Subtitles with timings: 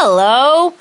[0.00, 0.74] Hello!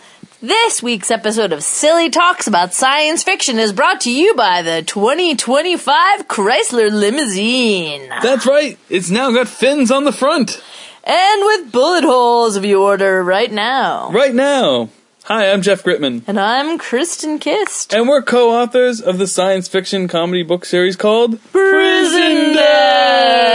[0.43, 4.83] This week's episode of Silly Talks About Science Fiction is brought to you by the
[4.83, 8.09] 2025 Chrysler Limousine.
[8.21, 8.77] That's right.
[8.91, 10.61] It's now got fins on the front.
[11.03, 14.11] And with bullet holes if you order right now.
[14.11, 14.89] Right now.
[15.27, 16.23] Hi, I'm Jeff Gritman.
[16.25, 17.93] And I'm Kristen Kist.
[17.93, 23.49] And we're co-authors of the science fiction comedy book series called Prison Dead!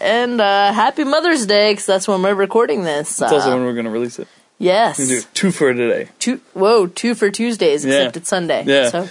[0.00, 3.20] And uh, happy Mother's Day, because that's when we're recording this.
[3.20, 4.28] It's also when we're going to release it.
[4.58, 4.98] yes.
[4.98, 6.08] We do two for today.
[6.18, 7.96] Two, whoa, two for Tuesdays, Yeah.
[7.98, 8.64] except it's Sunday.
[8.66, 8.88] Yeah.
[8.88, 9.08] So,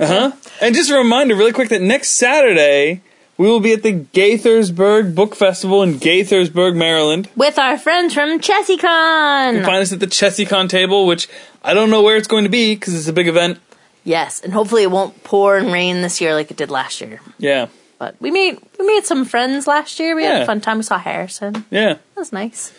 [0.00, 0.32] Uh huh.
[0.60, 3.02] And just a reminder, really quick, that next Saturday
[3.40, 7.26] we will be at the Gaithersburg Book Festival in Gaithersburg, Maryland.
[7.34, 9.64] with our friends from ChessieCon!
[9.64, 11.26] Find us at the ChessieCon table, which
[11.64, 13.58] I don't know where it's going to be because it's a big event.
[14.04, 17.20] Yes, and hopefully it won't pour and rain this year like it did last year.
[17.38, 17.68] Yeah,
[17.98, 20.14] But we made we made some friends last year.
[20.14, 20.76] We had a fun time.
[20.76, 21.64] We saw Harrison.
[21.70, 22.74] yeah, That was nice.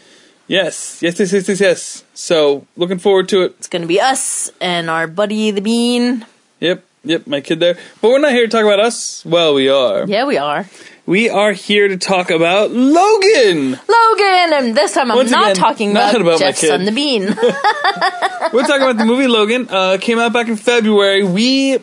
[0.46, 2.04] yes, yes, yes, yes, yes, yes.
[2.14, 3.56] So looking forward to it.
[3.58, 6.24] It's gonna be us and our buddy the Bean.
[6.60, 7.76] Yep, yep, my kid there.
[8.02, 9.24] But we're not here to talk about us.
[9.26, 10.06] Well, we are.
[10.08, 10.66] Yeah, we are.
[11.06, 13.72] We are here to talk about Logan.
[13.72, 16.92] Logan, and this time I'm Once not again, talking not about, about Jeff's son the
[16.92, 17.24] Bean.
[18.54, 19.68] We're talking about the movie Logan.
[19.70, 21.24] Uh, came out back in February.
[21.24, 21.80] We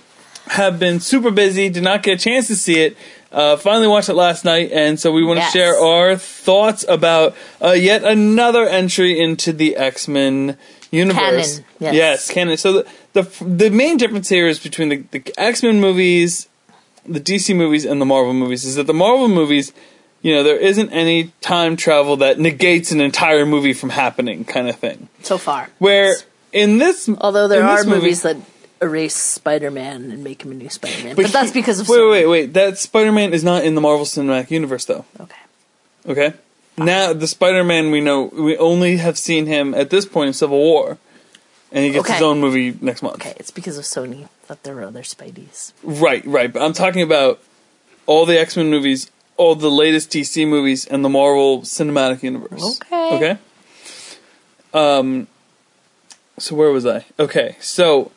[0.47, 2.97] have been super busy, did not get a chance to see it.
[3.31, 5.53] Uh, finally watched it last night, and so we want to Yes.
[5.53, 10.57] share our thoughts about uh, yet another entry into the X Men
[10.91, 11.61] universe.
[11.79, 12.31] Canon, yes.
[12.31, 12.57] canon.
[12.57, 16.49] So the, the the main difference here is between the, the X Men movies,
[17.07, 19.73] the DC movies, and the Marvel movies is that the Marvel movies.
[20.21, 24.69] You know, there isn't any time travel that negates an entire movie from happening, kind
[24.69, 25.09] of thing.
[25.23, 26.17] so far, Where
[26.53, 28.37] in this, although there are this movie- movies that
[28.83, 32.11] erase Spider-Man and make him a new Spider-Man, but, that's because of wait, Sony.
[32.11, 32.53] wait, wait.
[32.55, 35.05] That Spider-Man is not in the Marvel Cinematic Universe, though.
[35.21, 35.37] Okay,
[36.09, 36.35] Okay.
[36.79, 40.59] Now the Spider-Man we know we only have seen him at this point in Civil
[40.59, 40.99] War,
[41.73, 42.15] and he gets Okay.
[42.15, 43.17] his own movie next month.
[43.17, 45.73] okay, it's because of Sony that there are other Spideys.
[45.83, 46.53] Right, right.
[46.53, 47.41] But I'm talking about
[48.07, 52.81] all the X-Men movies, all the latest DC movies, and the Marvel Cinematic Universe.
[52.93, 53.17] Okay.
[53.17, 53.39] Okay.
[54.73, 55.27] Um.
[56.39, 57.05] So where was I?
[57.19, 58.13] Okay, so.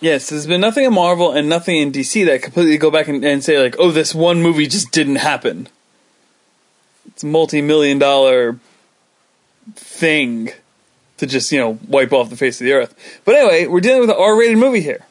[0.00, 3.24] Yes, there's been nothing in Marvel and nothing in DC that completely go back and,
[3.24, 5.68] and say like, oh, this one movie just didn't happen.
[7.14, 8.58] It's a multi-million dollar
[9.76, 10.50] thing
[11.18, 12.94] to just you know wipe off the face of the earth.
[13.24, 15.04] But anyway, we're dealing with an R-rated movie here.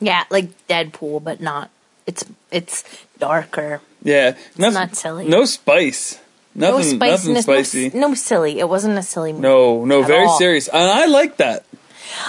[0.00, 1.70] Yeah, like Deadpool, but not.
[2.06, 2.84] It's it's
[3.18, 3.80] darker.
[4.02, 5.28] Yeah, nothing, not silly.
[5.28, 6.18] No spice.
[6.54, 6.98] No Nothing.
[6.98, 7.34] nothing.
[7.34, 7.90] No, spicy.
[7.94, 8.58] no silly.
[8.58, 9.42] It wasn't a silly movie.
[9.42, 10.36] No, no, very all.
[10.38, 11.64] serious, and I like that.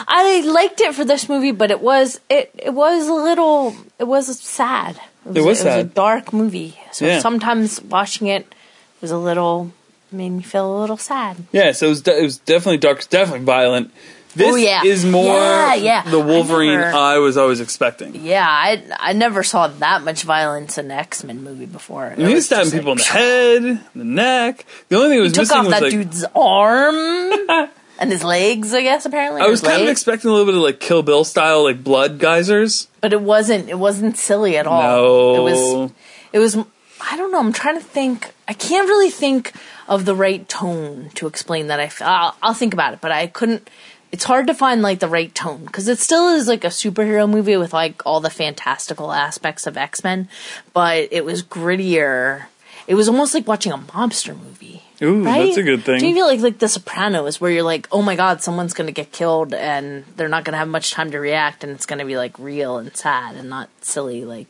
[0.08, 4.04] I liked it for this movie, but it was it it was a little it
[4.04, 5.00] was sad.
[5.28, 5.94] It It was a sad.
[5.96, 6.78] dark movie.
[6.92, 7.20] So Yeah.
[7.20, 8.54] sometimes watching it
[9.02, 9.72] was a little
[10.12, 11.38] made me feel a little sad.
[11.54, 13.92] Yeah, so it was, de- it was definitely dark, definitely violent.
[14.36, 14.84] This Oh, yeah.
[14.84, 16.02] is more Yeah, yeah.
[16.04, 18.16] the Wolverine I never- I was always expecting.
[18.24, 22.14] Yeah, I I never saw that much violence in an X Men movie before.
[22.16, 24.66] He was stabbing people like, in the head, the neck.
[24.90, 26.96] The only thing that was Took off was that like dude's arm
[28.00, 28.74] and his legs.
[28.74, 29.42] I guess apparently.
[29.42, 32.18] I was kind of expecting a little bit of like Kill Bill style, like blood
[32.20, 32.88] geysers.
[33.02, 33.68] but it wasn't.
[33.70, 34.82] It wasn't silly at all.
[34.82, 35.92] No, it was.
[36.34, 36.58] It was.
[37.02, 37.40] I don't know.
[37.40, 38.34] I'm trying to think.
[38.52, 39.54] I can't really think
[39.88, 41.80] of the right tone to explain that.
[41.80, 41.84] I.
[41.86, 43.70] f- I'll, I'll think about it, but I couldn't.
[44.12, 47.30] It's hard to find like the right tone because it still is like a superhero
[47.30, 50.28] movie with like all the fantastical aspects of X Men,
[50.74, 52.48] but it was grittier.
[52.88, 54.82] It was almost like watching a mobster movie.
[55.02, 55.46] Ooh, Right?
[55.46, 56.00] that's a good thing.
[56.00, 58.92] Do you feel like like The Sopranos, where you're like, oh my god, someone's gonna
[58.92, 62.18] get killed, and they're not gonna have much time to react, and it's gonna be
[62.18, 64.48] like real and sad, and not silly like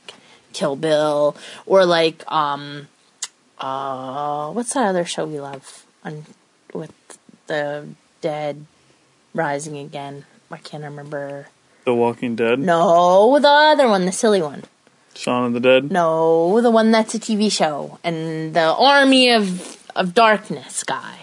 [0.54, 1.36] Kill Bill,
[1.68, 2.88] or like um,
[3.62, 6.26] uh, what's that other show we love on
[6.74, 6.92] with
[7.48, 7.88] the
[8.22, 8.66] dead
[9.34, 10.26] rising again?
[10.50, 11.48] I can't remember.
[11.86, 14.64] The Walking Dead, No, the other one, the silly one.
[15.16, 15.92] Shaun of the Dead.
[15.92, 21.20] No, the one that's a TV show, and the Army of of Darkness guy.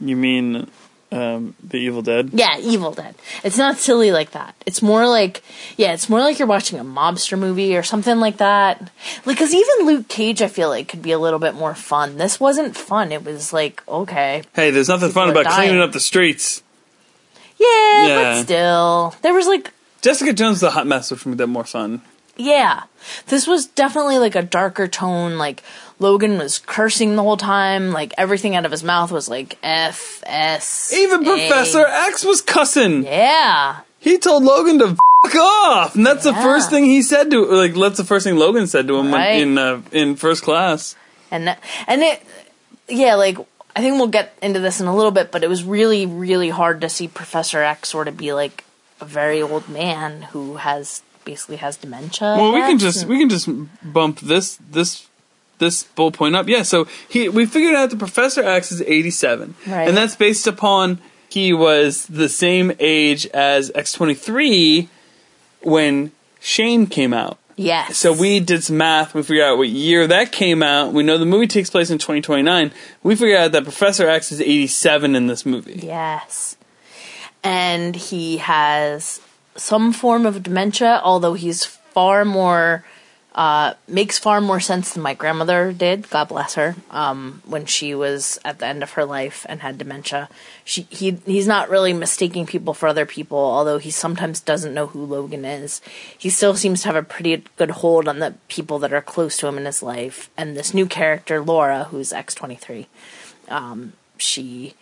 [0.00, 0.68] You mean
[1.12, 2.30] um, the Evil Dead?
[2.32, 3.14] Yeah, Evil Dead.
[3.44, 4.54] It's not silly like that.
[4.66, 5.42] It's more like,
[5.76, 8.90] yeah, it's more like you're watching a mobster movie or something like that.
[9.26, 12.16] Like, cause even Luke Cage, I feel like could be a little bit more fun.
[12.16, 13.12] This wasn't fun.
[13.12, 16.62] It was like, okay, Hey, there's nothing fun People are about cleaning up the streets.
[17.58, 18.34] yeah, Yeah.
[18.36, 22.02] but still, there was like, Jessica Jones, the hot mess, which made that more fun.
[22.36, 22.84] yeah,
[23.26, 25.36] this was definitely like a darker tone.
[25.38, 25.62] Like
[26.02, 27.92] Logan was cursing the whole time.
[27.92, 30.92] Like everything out of his mouth was like F S.
[30.92, 33.04] Even Professor X was cussing.
[33.04, 33.80] Yeah.
[33.98, 37.74] He told Logan to fuck off, and that's the first thing he said to like.
[37.74, 40.96] That's the first thing Logan said to him when- in uh, in first class.
[41.30, 42.20] and that, and it
[42.88, 43.38] yeah like
[43.74, 46.50] I think we'll get into this in a little bit, but it was really, really
[46.50, 48.64] hard to see Professor X sort of be like
[49.00, 52.34] a very old man who has basically has dementia.
[52.36, 53.48] Well, we can just we can just
[53.82, 55.06] bump this this
[55.62, 56.46] this bullet point up.
[56.48, 59.54] Yeah, so he we figured out that Professor X is 87.
[59.66, 59.88] Right.
[59.88, 60.98] And that's based upon
[61.30, 64.88] he was the same age as X23
[65.62, 67.38] when Shane came out.
[67.56, 67.96] yes.
[67.96, 69.14] So we did some math.
[69.14, 70.92] We figured out what year that came out.
[70.92, 72.72] We know the movie takes place in 2029.
[73.02, 75.80] We figured out that Professor X is 87 in this movie.
[75.82, 76.56] Yes.
[77.44, 79.20] And he has
[79.56, 82.84] some form of dementia, although he's far more
[83.34, 86.10] uh, makes far more sense than my grandmother did.
[86.10, 86.76] God bless her.
[86.90, 90.28] Um, when she was at the end of her life and had dementia,
[90.64, 93.38] she he he's not really mistaking people for other people.
[93.38, 95.80] Although he sometimes doesn't know who Logan is,
[96.16, 99.36] he still seems to have a pretty good hold on the people that are close
[99.38, 100.28] to him in his life.
[100.36, 102.86] And this new character, Laura, who's X twenty three,
[103.48, 104.74] um, she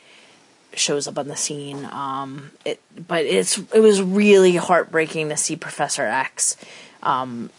[0.75, 1.85] shows up on the scene.
[1.85, 6.57] Um, it, but it's it was really heartbreaking to see Professor X
[7.03, 7.51] um,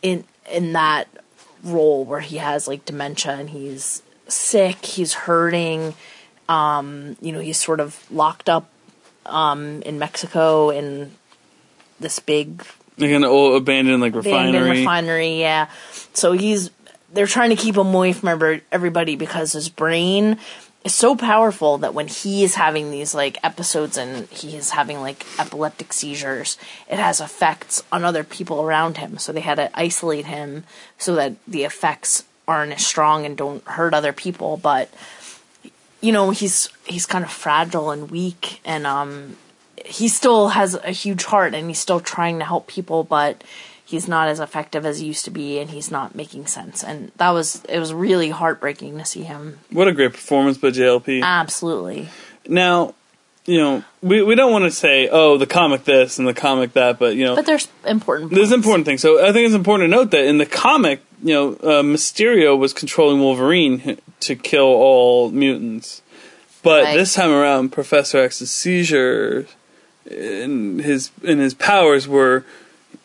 [0.00, 1.08] in in that
[1.62, 5.94] role where he has like dementia and he's sick, he's hurting.
[6.48, 8.68] Um, you know, he's sort of locked up
[9.26, 11.12] um, in Mexico in
[12.00, 12.64] this big
[12.96, 14.80] Like an old abandoned like refinery.
[14.80, 15.40] refinery.
[15.40, 15.68] Yeah,
[16.14, 16.70] so he's
[17.12, 20.38] they're trying to keep him away from everybody because his brain
[20.84, 25.00] is so powerful that when he is having these like episodes and he is having
[25.00, 26.56] like epileptic seizures,
[26.88, 29.18] it has effects on other people around him.
[29.18, 30.64] So they had to isolate him
[30.96, 34.56] so that the effects aren't as strong and don't hurt other people.
[34.56, 34.90] But
[36.00, 39.36] you know he's he's kind of fragile and weak and um
[39.84, 43.42] he still has a huge heart and he's still trying to help people but
[43.90, 47.10] he's not as effective as he used to be and he's not making sense and
[47.16, 51.22] that was it was really heartbreaking to see him What a great performance by JLP.
[51.22, 52.08] absolutely
[52.46, 52.94] Now,
[53.46, 56.74] you know, we we don't want to say, oh, the comic this and the comic
[56.74, 59.00] that, but you know, but there's important there's important things.
[59.00, 62.58] So I think it's important to note that in the comic, you know, uh, Mysterio
[62.58, 66.02] was controlling Wolverine to kill all mutants,
[66.62, 66.94] but Right.
[66.96, 69.46] this time around, Professor X's seizure
[70.10, 72.44] and his and his powers were,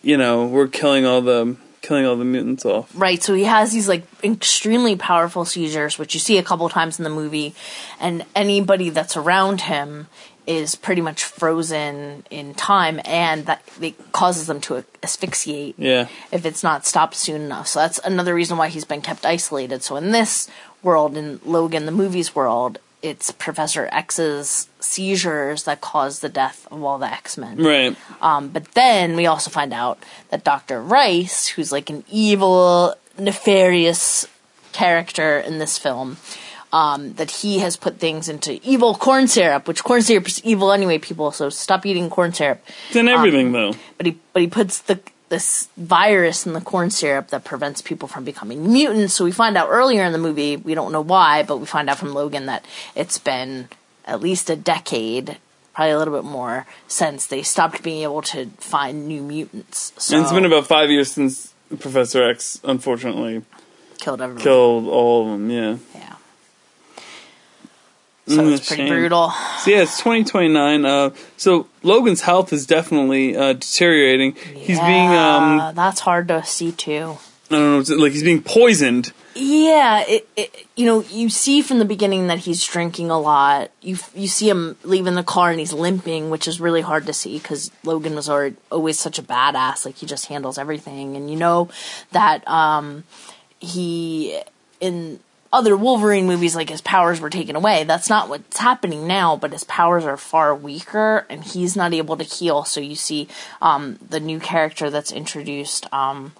[0.03, 2.89] you know, were killing all the killing all the mutants off.
[2.95, 6.97] Right, so he has these like extremely powerful seizures, which you see a couple times
[6.99, 7.53] in the movie,
[7.99, 10.07] and anybody that's around him
[10.45, 16.07] is pretty much frozen in time, and that it causes them to asphyxiate Yeah.
[16.31, 17.67] if it's not stopped soon enough.
[17.67, 19.83] So that's another reason why he's been kept isolated.
[19.83, 20.49] So in this
[20.81, 26.81] world, in Logan, the movie's world, it's Professor X's seizures that cause the death of
[26.81, 27.57] all the X Men.
[27.57, 27.95] Right.
[28.21, 30.81] Um, but then we also find out that Dr.
[30.81, 34.25] Rice, who's like an evil, nefarious
[34.71, 36.17] character in this film,
[36.71, 40.71] um, that he has put things into evil corn syrup, which corn syrup is evil
[40.71, 41.31] anyway, people.
[41.31, 42.63] So stop eating corn syrup.
[42.87, 43.73] It's in everything though.
[43.97, 48.07] But he but he puts the this virus in the corn syrup that prevents people
[48.07, 49.13] from becoming mutants.
[49.15, 51.89] So we find out earlier in the movie, we don't know why, but we find
[51.89, 52.63] out from Logan that
[52.95, 53.67] it's been
[54.05, 55.37] at least a decade,
[55.73, 59.93] probably a little bit more, since they stopped being able to find new mutants.
[59.97, 63.43] So And it's been about five years since Professor X, unfortunately,
[63.99, 64.43] killed everyone.
[64.43, 65.49] killed all of them.
[65.49, 65.77] Yeah.
[65.95, 66.15] Yeah.
[68.25, 68.89] So Mm, it's pretty shame.
[68.93, 69.31] brutal.
[69.59, 70.85] So yeah, it's 2029.
[70.85, 74.33] Uh, so Logan's health is definitely uh, deteriorating.
[74.55, 77.17] He's being, um, that's hard to see too.
[77.51, 79.11] I don't know, like he's being poisoned.
[79.35, 83.71] Yeah, it, it, you know, you see from the beginning that he's drinking a lot.
[83.81, 87.13] You you see him leaving the car and he's limping, which is really hard to
[87.13, 89.85] see because Logan was already, always such a badass.
[89.85, 91.69] Like he just handles everything, and you know
[92.11, 93.03] that um,
[93.59, 94.39] he
[94.79, 95.19] in
[95.53, 97.85] other Wolverine movies, like his powers were taken away.
[97.85, 102.17] That's not what's happening now, but his powers are far weaker, and he's not able
[102.17, 102.65] to heal.
[102.65, 103.27] So you see
[103.61, 105.85] um, the new character that's introduced.
[105.93, 106.33] Um,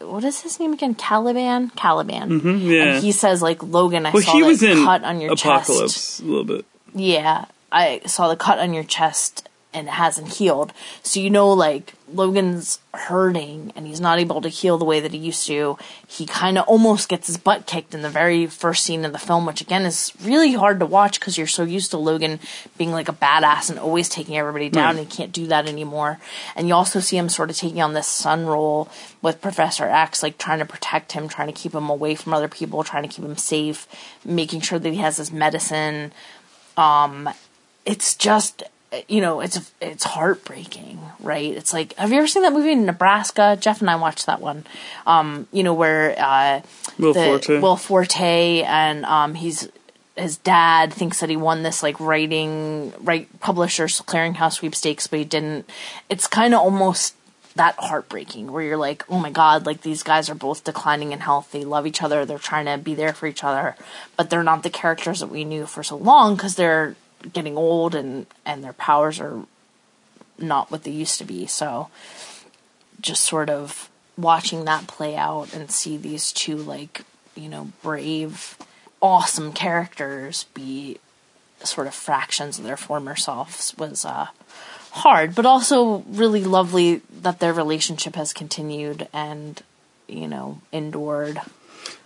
[0.00, 0.94] what is his name again?
[0.96, 1.70] Caliban.
[1.76, 2.40] Caliban.
[2.40, 2.82] Mm-hmm, yeah.
[2.96, 5.94] And he says like Logan, I Well, saw he was in cut on your Apocalypse
[5.94, 6.20] chest.
[6.20, 6.64] a little bit.
[6.94, 10.72] Yeah, I saw the cut on your chest and it hasn't healed.
[11.02, 15.12] So you know, like Logan's hurting and he's not able to heal the way that
[15.12, 15.78] he used to.
[16.06, 19.18] He kind of almost gets his butt kicked in the very first scene of the
[19.18, 22.38] film, which again is really hard to watch because you're so used to Logan
[22.76, 26.18] being like a badass and always taking everybody down, and he can't do that anymore.
[26.54, 28.88] And you also see him sort of taking on this son role
[29.22, 32.48] with Professor X, like trying to protect him, trying to keep him away from other
[32.48, 33.86] people, trying to keep him safe,
[34.24, 36.12] making sure that he has his medicine
[36.76, 37.28] um,
[37.84, 38.62] it's just
[39.08, 42.84] you know it's it's heartbreaking right it's like have you ever seen that movie in
[42.84, 44.64] nebraska jeff and i watched that one
[45.06, 46.60] um you know where uh
[46.98, 47.60] Will the Forte.
[47.60, 49.68] will forte and um he's
[50.16, 55.24] his dad thinks that he won this like writing right publishers clearinghouse sweepstakes, but he
[55.24, 55.68] didn't.
[56.08, 57.14] It's kind of almost
[57.54, 61.20] that heartbreaking where you're like, oh my god, like these guys are both declining in
[61.20, 61.52] health.
[61.52, 62.24] They love each other.
[62.24, 63.76] They're trying to be there for each other,
[64.16, 66.94] but they're not the characters that we knew for so long because they're
[67.32, 69.44] getting old and and their powers are
[70.38, 71.46] not what they used to be.
[71.46, 71.88] So
[73.00, 77.02] just sort of watching that play out and see these two like
[77.34, 78.56] you know brave
[79.00, 80.98] awesome characters be
[81.64, 84.26] sort of fractions of their former selves was uh
[84.90, 89.62] hard but also really lovely that their relationship has continued and
[90.08, 91.40] you know endured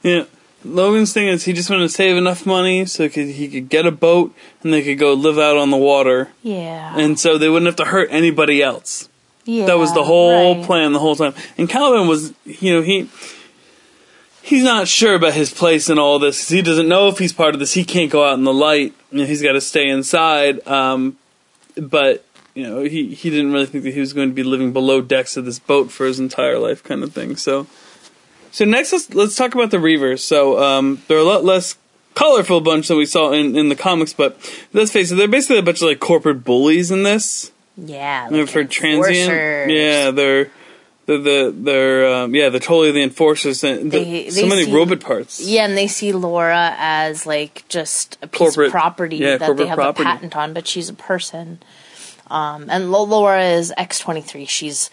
[0.03, 0.25] Yeah.
[0.65, 3.69] Logan's thing is he just wanted to save enough money so he could, he could
[3.69, 6.31] get a boat and they could go live out on the water.
[6.43, 9.09] yeah And so they wouldn't have to hurt anybody else.
[9.45, 10.65] yeah That was the whole right.
[10.65, 11.35] plan the whole time.
[11.57, 13.09] And Caliban was, you know, he
[14.43, 17.55] he's not sure about his place in all this he doesn't know if he's part
[17.55, 17.75] of this.
[17.75, 18.95] He can't go out in the light.
[19.13, 20.67] You know, he's got to stay inside.
[20.67, 21.17] Um,
[21.77, 24.73] but you know, he he didn't really think that he was going to be living
[24.73, 27.37] below decks of this boat for his entire life, kind of thing.
[27.37, 27.67] So,
[28.51, 30.21] so next let's let's talk about the Reavers.
[30.21, 31.77] So um, they're a lot less
[32.15, 34.39] colorful bunch than we saw in, in the comics, but
[34.73, 37.53] let's face it, they're basically a bunch of like corporate bullies in this.
[37.77, 39.31] yeah They're like for transient.
[39.31, 39.71] enforcers.
[39.71, 40.51] Yeah, they're
[41.05, 44.73] they're the they're um, yeah they're totally the enforcers and the, They- so many see-
[44.75, 45.41] robot parts.
[45.41, 49.57] Yeah, and they see Laura as like just a piece Corporate- of property yeah, that
[49.57, 50.03] they have property.
[50.03, 51.59] a patent on, but she's a person.
[52.29, 54.47] Um, and Laura is X twenty three.
[54.47, 54.91] She's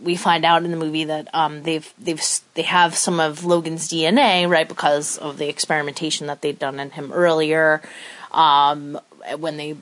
[0.00, 2.22] we find out in the movie that um, they've they've
[2.54, 6.90] they have some of Logan's DNA right because of the experimentation that they'd done in
[6.90, 7.82] him earlier
[8.30, 8.98] um,
[9.38, 9.76] when they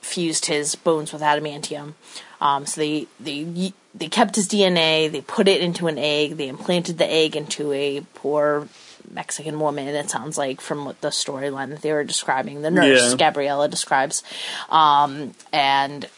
[0.00, 1.94] fused his bones with adamantium.
[2.40, 5.10] Um, so they they they kept his DNA.
[5.10, 6.36] They put it into an egg.
[6.36, 8.68] They implanted the egg into a poor
[9.10, 9.88] Mexican woman.
[9.88, 13.16] It sounds like from what the storyline that they were describing, the nurse Yeah.
[13.16, 14.22] Gabriella describes,
[14.70, 16.08] um, and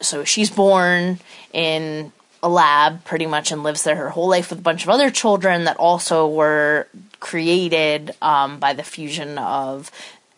[0.00, 1.20] so she's born
[1.52, 2.12] in
[2.42, 5.10] a lab pretty much and lives there her whole life with a bunch of other
[5.10, 6.88] children that also were
[7.20, 9.90] created um, by the fusion of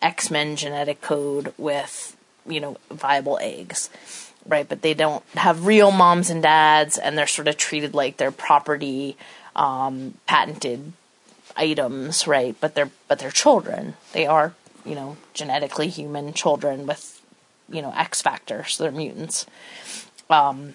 [0.02, 3.88] X-Men genetic code with you know viable eggs.
[4.46, 8.18] Right but they don't have real moms and dads and they're sort of treated like
[8.18, 9.16] they're property
[9.56, 10.92] um, patented
[11.56, 12.54] items right?
[12.60, 13.94] But they're but they're children.
[14.12, 17.22] They are you know genetically human children with
[17.70, 19.46] you know x factor so they're mutants.
[20.28, 20.74] Um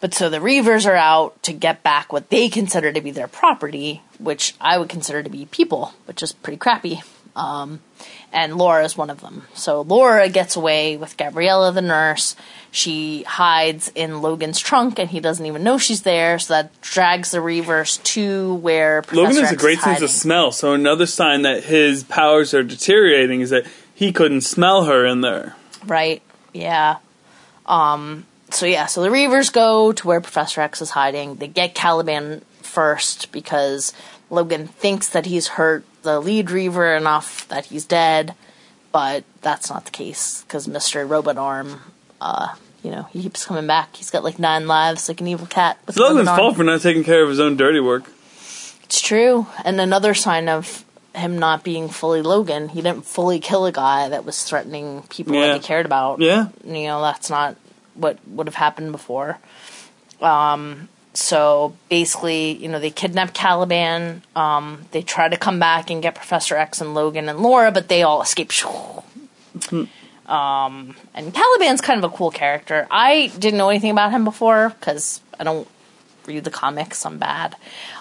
[0.00, 3.28] but so the Reavers are out to get back what they consider to be their
[3.28, 7.02] property, which I would consider to be people, which is pretty crappy.
[7.36, 7.80] Um,
[8.32, 9.46] and Laura is one of them.
[9.54, 12.36] So Laura gets away with Gabriella, the nurse.
[12.70, 16.38] She hides in Logan's trunk, and he doesn't even know she's there.
[16.38, 20.10] So that drags the Reavers to where Professor Logan has a X great sense of
[20.10, 25.04] smell, so another sign that his powers are deteriorating is that he couldn't smell her
[25.04, 25.56] in there.
[25.84, 26.22] Right.
[26.52, 26.96] Yeah.
[27.66, 31.36] Um so yeah, so the Reavers go to where Professor X is hiding.
[31.36, 33.92] They get Caliban first because
[34.30, 38.34] Logan thinks that he's hurt the lead Reaver enough that he's dead,
[38.92, 41.08] but that's not the case because Mr.
[41.08, 41.80] Robot Arm
[42.20, 43.94] uh you know, he keeps coming back.
[43.96, 45.78] He's got like nine lives, like an evil cat.
[45.86, 48.04] It's Logan's fault for not taking care of his own dirty work.
[48.84, 49.46] It's true.
[49.66, 50.82] And another sign of
[51.14, 55.34] him not being fully Logan, he didn't fully kill a guy that was threatening people
[55.34, 55.48] Yeah.
[55.48, 56.20] that he cared about.
[56.20, 56.48] Yeah.
[56.64, 57.56] You know, that's not
[58.00, 59.38] what would have happened before.
[60.20, 64.22] Um, so basically, you know, they kidnap Caliban.
[64.36, 67.88] Um, they try to come back and get Professor X and Logan and Laura, but
[67.88, 68.52] they all escape.
[70.30, 72.86] Um, and Caliban's kind of a cool character.
[72.88, 75.66] I didn't know anything about him before because I don't
[76.34, 77.04] read the comics.
[77.04, 77.56] I'm bad.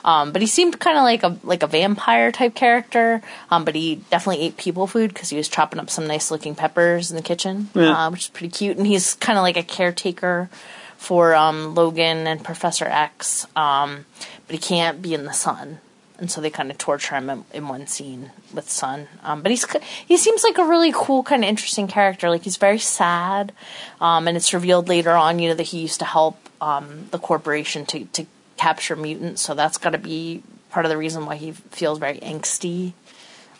[0.06, 3.22] Um, but he seemed kind of like a like a vampire type character.
[3.52, 6.56] Um, but he definitely ate people food because he was chopping up some nice looking
[6.56, 8.06] peppers in the kitchen, Yeah.
[8.08, 8.78] uh, which is pretty cute.
[8.78, 10.50] And he's kind of like a caretaker
[10.98, 13.46] for um, Logan and Professor X.
[13.56, 14.06] Um,
[14.48, 15.80] but he can't be in the sun.
[16.18, 19.08] And so they kind of torture him in, in one scene with Sun.
[19.24, 19.66] Um, but he's
[20.06, 22.30] he seems like a really cool, kind of interesting character.
[22.30, 23.54] Like he's very sad,
[24.02, 27.20] um, and it's revealed later on, you know, that he used to help um, the
[27.20, 28.26] corporation to to
[28.58, 29.42] capture mutants.
[29.42, 32.94] So that's got to be part of the reason why he feels very angsty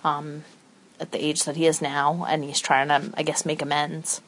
[0.04, 0.44] um,
[1.00, 4.22] at the age that he is now, and he's trying to, I guess, make amends.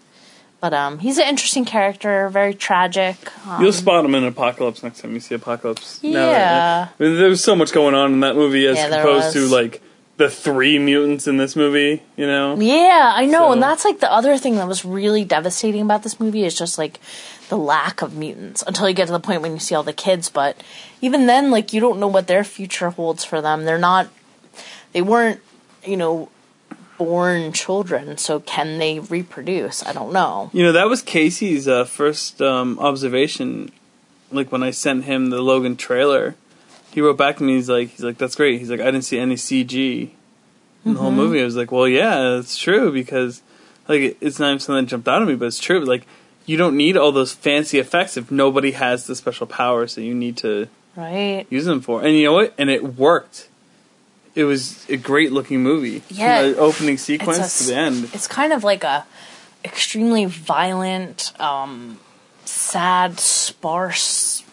[0.62, 3.16] But um, he's an interesting character, very tragic.
[3.48, 6.00] Um, You'll spot him in Apocalypse next time you see Apocalypse.
[6.04, 6.90] Yeah.
[7.00, 9.48] I mean, there was so much going on in that movie as Yeah, opposed to
[9.48, 9.82] like
[10.18, 12.04] the three mutants in this movie.
[12.16, 12.60] You know.
[12.60, 16.04] Yeah, I know, So- and that's like the other thing that was really devastating about
[16.04, 17.00] this movie is just like
[17.52, 19.92] the lack of mutants until you get to the point when you see all the
[19.92, 20.30] kids.
[20.30, 20.56] But
[21.02, 23.66] even then, like you don't know what their future holds for them.
[23.66, 24.08] They're not,
[24.94, 25.42] they weren't,
[25.86, 26.30] you know,
[26.98, 29.86] born children, so can they reproduce?
[29.86, 30.50] I don't know.
[30.54, 33.74] You know, that was Casey's uh, first um, observation.
[34.32, 36.36] Like when I sent him the Logan trailer,
[36.90, 37.56] he wrote back to me.
[37.56, 38.60] He's like, he's like, that's great.
[38.60, 40.12] He's like, I didn't see any CG
[40.86, 41.42] in the whole movie.
[41.42, 43.42] I was like, well, yeah, it's true because
[43.90, 45.84] like it's not even something that jumped out at me, but it's true.
[45.84, 46.08] Like
[46.46, 50.14] you don't need all those fancy effects if nobody has the special powers that you
[50.14, 51.46] need to Right?
[51.50, 52.04] use them for.
[52.04, 52.54] And you know what?
[52.58, 53.48] And it worked.
[54.36, 56.04] It was a great looking movie.
[56.10, 56.42] Yeah.
[56.42, 58.10] From the opening sequence a to the end.
[58.14, 59.06] It's kind of like a
[59.64, 62.00] extremely violent, um,
[62.46, 64.44] sad, sparse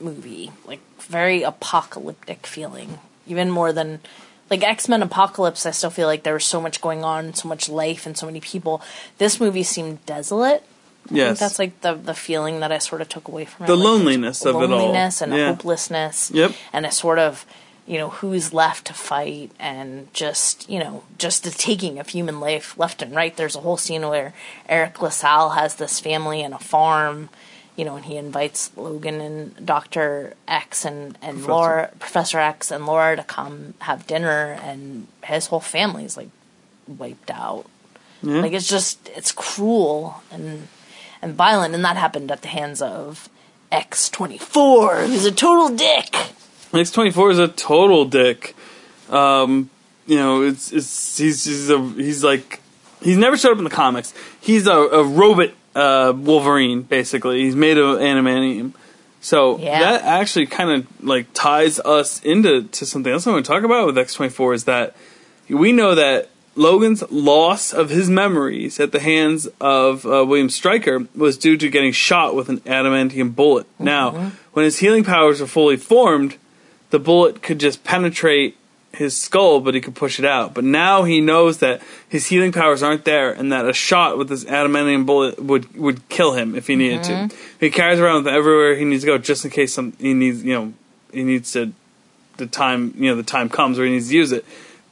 [0.00, 0.50] movie.
[0.64, 2.98] Like very apocalyptic feeling.
[3.26, 4.00] Even more than
[4.48, 7.48] like X Men Apocalypse, I still feel like there was so much going on, so
[7.48, 8.82] much life, and so many people.
[9.18, 10.64] This movie seemed desolate.
[11.06, 11.40] I think Yes.
[11.40, 13.66] that's like the the feeling that I sort of took away from it.
[13.68, 14.68] The like, loneliness of it all.
[14.68, 15.48] loneliness and Yeah.
[15.48, 16.30] hopelessness.
[16.32, 16.52] Yep.
[16.72, 17.44] And a sort of,
[17.86, 22.38] you know, who's left to fight and just, you know, just the taking of human
[22.38, 23.34] life left and right.
[23.36, 24.34] There's a whole scene where
[24.68, 27.30] Eric LaSalle has this family and a farm,
[27.76, 30.34] you know, and he invites Logan and Dr.
[30.46, 31.50] X and, and Professor.
[31.52, 36.28] Laura, Professor X and Laura to come have dinner and his whole family's like
[36.86, 37.64] wiped out.
[38.22, 38.42] Yeah.
[38.42, 40.68] Like it's just it's cruel and
[41.22, 43.28] and violent, and that happened at the hands of
[43.72, 46.14] X twenty four, who's a total dick.
[46.74, 48.54] X twenty four is a total dick.
[49.10, 49.70] Um,
[50.06, 52.60] you know, it's it's he's he's a he's like
[53.02, 54.14] he's never showed up in the comics.
[54.40, 57.42] He's a, a robot uh, Wolverine, basically.
[57.42, 58.72] He's made of adamantium.
[59.20, 59.78] So Yeah.
[59.80, 63.64] that actually kind of like ties us into to something else I want to talk
[63.64, 64.96] about with X twenty four is that
[65.48, 71.06] we know that Logan's loss of his memories at the hands of uh, William Stryker
[71.16, 73.66] was due to getting shot with an adamantium bullet.
[73.78, 76.36] Now, when his healing powers were fully formed,
[76.90, 78.58] the bullet could just penetrate
[78.92, 80.52] his skull, but he could push it out.
[80.52, 84.28] But now he knows that his healing powers aren't there, and that a shot with
[84.28, 87.36] this adamantium bullet would would kill him if he needed to.
[87.58, 90.12] He carries around with it everywhere he needs to go, just in case some he
[90.12, 90.72] needs, you know,
[91.12, 91.72] he needs to.
[92.36, 94.44] The time, you know, the time comes where he needs to use it.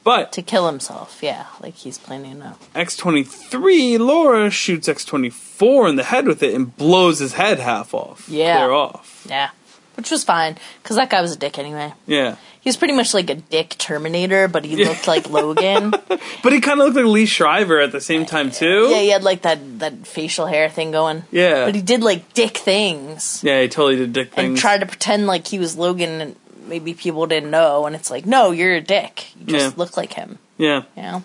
[0.03, 2.55] But To kill himself, yeah, like he's planning to.
[2.75, 8.27] X23, Laura shoots X24 in the head with it and blows his head half off.
[8.29, 8.57] Yeah.
[8.57, 9.25] Clear off.
[9.29, 9.49] Yeah.
[9.95, 11.93] Which was fine, because that guy was a dick anyway.
[12.07, 12.37] Yeah.
[12.61, 15.91] He was pretty much like a dick Terminator, but he looked like Logan.
[15.91, 18.87] But he kind of looked like Liev Schreiber at the same uh, time, too.
[18.89, 21.23] Yeah, he had like that, that facial hair thing going.
[21.31, 21.65] Yeah.
[21.65, 23.41] But he did like dick things.
[23.43, 24.47] Yeah, he totally did dick things.
[24.49, 26.35] and tried to pretend like he was Logan and
[26.69, 29.35] maybe people didn't know and it's like, no, you're a dick.
[29.39, 29.73] You just Yeah.
[29.77, 30.37] look like him.
[30.57, 30.83] yeah.
[30.95, 31.21] Yeah.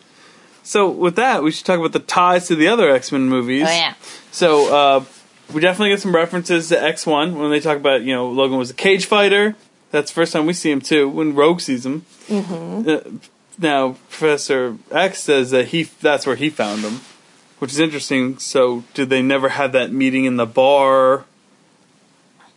[0.67, 3.67] So, with that, we should talk about the ties to the other X Men movies.
[3.69, 3.95] Oh yeah.
[4.33, 5.05] So, uh,
[5.53, 8.71] we definitely get some references to X1 when they talk about, you know, Logan was
[8.71, 9.57] a cage fighter.
[9.91, 12.07] That's the first time we see him, too, when Rogue sees him.
[12.29, 12.89] Mm-hmm.
[12.89, 13.19] Uh,
[13.59, 17.03] now, Professor X says that he that's where he found him,
[17.59, 18.39] which is interesting.
[18.39, 21.27] So, did they never have that meeting in the bar?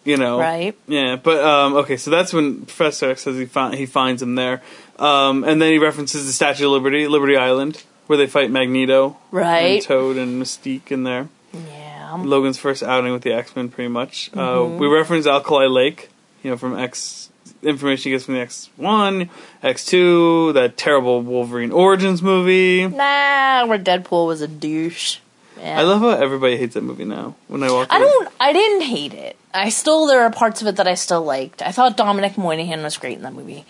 [0.07, 0.73] You know, Right.
[0.87, 4.35] Yeah, but um, okay, so that's when Professor X says he find, he finds him
[4.35, 4.61] there,
[4.99, 9.17] um, and then he references the Statue of Liberty, Liberty Island, where they fight Magneto,
[9.31, 9.75] right?
[9.75, 9.81] and.
[9.83, 11.27] Toad and Mystique in there.
[11.53, 12.15] Yeah.
[12.23, 14.29] Logan's first outing with the X Men, pretty much.
[14.33, 14.77] Uh, Mm-hmm.
[14.79, 16.09] we reference Alkali Lake,
[16.41, 17.29] you know, from X
[17.63, 19.29] information he gets from the X One,
[19.61, 22.87] X Two, that terrible Wolverine Origins movie.
[22.87, 25.17] Nah, where Deadpool was a douche.
[25.59, 25.79] Yeah.
[25.79, 27.35] I love how everybody hates that movie now.
[27.47, 28.01] When I walk, I in.
[28.03, 28.29] don't.
[28.39, 29.35] I didn't hate it.
[29.57, 31.61] I still there are parts of it that I still liked.
[31.61, 33.65] I thought Dominic Monaghan was great in that movie,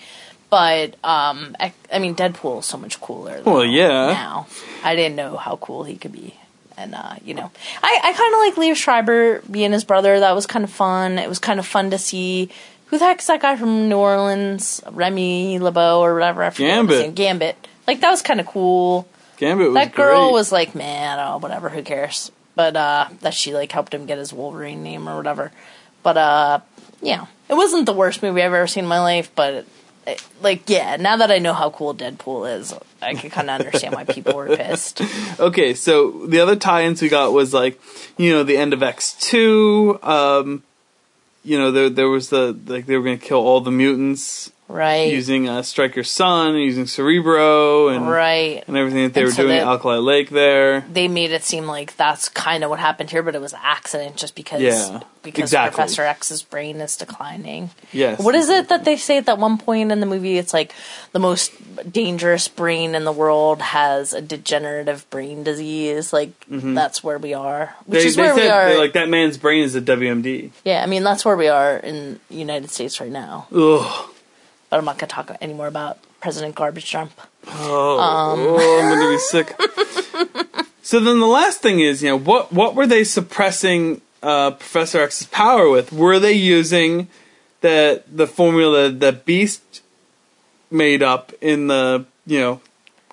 [0.50, 3.42] but um, I, I mean Deadpool is so much cooler.
[3.46, 4.08] Well, yeah.
[4.12, 4.48] Now
[4.84, 6.36] I didn't know how cool he could be,
[6.78, 10.20] and uh, you know, I I kind of like Liev Schreiber being his brother.
[10.20, 11.18] That was kind of fun.
[11.20, 12.50] It was kind of fun to see.
[12.88, 14.82] Who the heck's that guy from New Orleans?
[14.90, 16.42] Remy LeBeau or whatever.
[16.44, 17.06] I forget what his Gambit.
[17.08, 17.68] name- Gambit.
[17.86, 20.34] Like that was kind of cool Gambit was that girl great.
[20.34, 22.32] was like, man, oh, whatever, who cares?
[22.56, 25.52] But uh that she like helped him get his Wolverine name or whatever.
[26.04, 26.60] But uh
[27.02, 29.66] yeah, it wasn't the worst movie I've ever seen in my life, but
[30.06, 33.60] it, like yeah, now that I know how cool Deadpool is, I can kind of
[33.60, 35.02] understand why people were pissed.
[35.40, 37.80] Okay, so the other tie-ins we got was like,
[38.18, 40.00] you know, the end of X two.
[40.02, 40.64] Um,
[41.44, 44.52] you know, there there was the like they were going to kill all the mutants
[44.70, 45.12] Right.
[45.14, 48.64] using uh, Stryker's son, using Cerebro, and right.
[48.68, 50.82] and everything that they And were so doing at Alkali Lake there.
[50.92, 53.60] They made it seem like that's kind of what happened here, but it was an
[53.64, 55.76] accident just because Yeah, because exactly.
[55.76, 57.70] Professor X's brain is declining.
[57.94, 58.20] Yes.
[58.20, 60.38] What is it that they say at that one point in the movie?
[60.38, 60.74] It's like
[61.14, 61.54] the most
[61.90, 66.12] dangerous brain in the world has a degenerative brain disease.
[66.12, 68.04] Like that's where we are, which Mm-hmm.
[68.04, 68.78] They, is where said we are.
[68.78, 70.52] like that man's brain is a WMD.
[70.66, 73.48] yeah, I mean that's where we are in the United States right now.
[73.54, 74.10] Ugh.
[74.70, 77.12] But I'm not going to talk any more about President Garbage Trump.
[77.48, 79.56] Oh, oh, I'm gonna be sick.
[80.82, 85.00] so then the last thing is, you know, what what were they suppressing uh, Professor
[85.02, 85.94] X's power with?
[85.94, 87.08] Were they using
[87.62, 89.82] the the formula that Beast
[90.70, 92.62] made up in the you know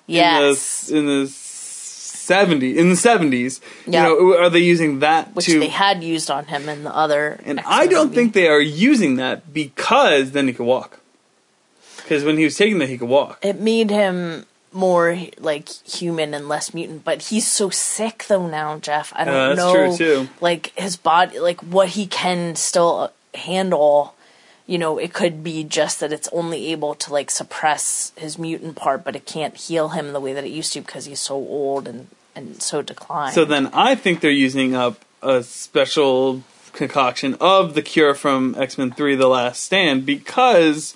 [0.07, 0.89] Yes.
[0.89, 3.61] in the in the seventy in the seventies?
[3.87, 4.09] Yeah.
[4.09, 5.59] You know, are they using that which to?
[5.59, 7.39] they had used on him in the other.
[7.45, 8.15] and X-Men I don't movie.
[8.15, 10.99] think they are using that because then he could walk.
[12.05, 13.39] Because when he was taking that, he could walk.
[13.41, 17.03] it made him more like human and less mutant.
[17.03, 19.11] But he's so sick though now, Jeff.
[19.15, 19.73] I don't uh, that's know.
[19.73, 20.29] true, too.
[20.39, 24.13] Like his body, like what he can still handle.
[24.67, 28.75] You know, it could be just that it's only able to like suppress his mutant
[28.75, 31.35] part, but it can't heal him the way that it used to because he's so
[31.35, 33.33] old and and so declined.
[33.33, 38.77] So then I think they're using up a special concoction of the cure from X
[38.77, 40.93] Men 3 The Last Stand because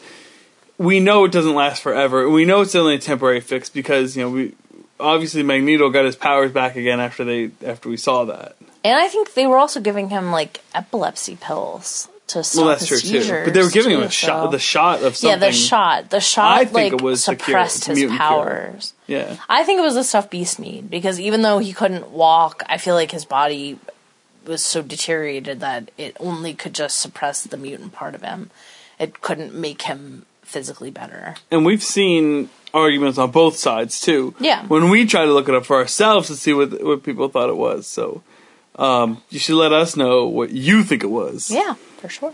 [0.80, 2.28] we know it doesn't last forever.
[2.28, 4.56] We know it's only a temporary fix because, you know, we
[5.00, 8.56] obviously Magneto got his powers back again after they after we saw that.
[8.84, 12.88] And I think they were also giving him like epilepsy pills to stop Well, that's
[12.88, 13.42] true his too.
[13.44, 15.42] But they were giving him too, a shot so- the shot of something.
[15.42, 16.10] Yeah, the shot.
[16.12, 18.30] The shot I think like it was the cure, suppressed his mutant cure.
[18.30, 18.94] powers.
[19.06, 19.36] Yeah.
[19.50, 22.78] I think it was the stuff Beast need because even though he couldn't walk, I
[22.78, 23.80] feel like his body
[24.46, 28.50] was so deteriorated that it only could just suppress the mutant part of him.
[28.98, 31.36] It couldn't make him physically better.
[31.52, 34.34] And we've seen arguments on both sides too.
[34.40, 34.66] Yeah.
[34.66, 37.50] When we try to look it up for ourselves to see what what people thought
[37.50, 37.88] it was.
[37.88, 38.24] So
[38.76, 41.52] um, you should let us know what you think it was.
[41.52, 42.34] Yeah, for sure.